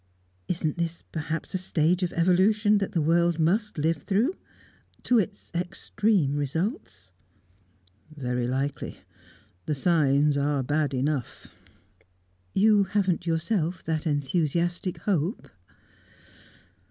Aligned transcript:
"Isn't 0.47 0.79
this 0.79 1.03
perhaps 1.11 1.53
a 1.53 1.59
stage 1.59 2.01
of 2.01 2.11
evolution 2.13 2.79
that 2.79 2.93
the 2.93 3.03
world 3.03 3.37
must 3.37 3.77
live 3.77 3.97
through 4.01 4.35
to 5.03 5.19
its 5.19 5.51
extreme 5.53 6.33
results?" 6.33 7.11
"Very 8.09 8.47
likely. 8.47 8.97
The 9.67 9.75
signs 9.75 10.37
are 10.37 10.63
bad 10.63 10.95
enough." 10.95 11.53
"You 12.51 12.85
haven't 12.85 13.27
yourself 13.27 13.83
that 13.83 14.07
enthusiastic 14.07 14.97
hope?" 15.01 15.47